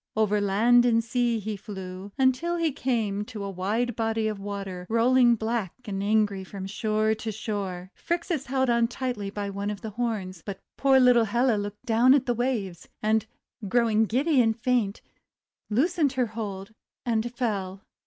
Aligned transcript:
Over 0.15 0.41
land 0.41 0.83
and 0.83 1.03
sea 1.03 1.37
he 1.37 1.55
flew, 1.55 2.11
until 2.17 2.55
he 2.57 2.71
came 2.71 3.23
to 3.25 3.43
a 3.43 3.51
wide 3.51 3.95
body 3.95 4.27
of 4.27 4.39
water, 4.39 4.87
rolling 4.89 5.35
black 5.35 5.75
and 5.85 6.01
angry 6.01 6.43
from 6.43 6.65
shore 6.65 7.13
to 7.13 7.31
shore. 7.31 7.91
Phrixus 7.93 8.47
held 8.47 8.67
on 8.67 8.87
tightly 8.87 9.29
by 9.29 9.51
one 9.51 9.69
of 9.69 9.81
the 9.81 9.91
horns; 9.91 10.41
but 10.43 10.59
poor 10.75 10.99
little 10.99 11.25
Helle 11.25 11.55
looked 11.55 11.85
down 11.85 12.13
RAM 12.13 12.13
WITH 12.13 12.25
GOLDEN 12.25 12.35
FLEECE 12.47 12.87
385 13.01 13.01
at 13.03 13.05
the 13.05 13.11
waves, 13.11 13.27
and, 13.27 13.69
growing 13.69 14.03
giddy 14.05 14.41
and 14.41 14.59
faint, 14.59 15.01
loosened 15.69 16.13
her 16.13 16.33
hold 16.33 16.71
and 17.05 17.31
fell. 17.31 17.83